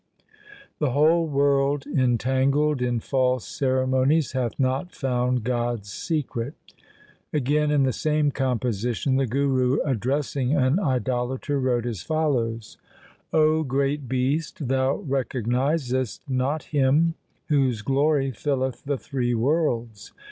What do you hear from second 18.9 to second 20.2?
three worlds.